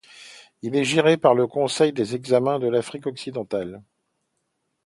[0.63, 3.83] Il est géré par le Conseil des examens de l'Afrique occidentale.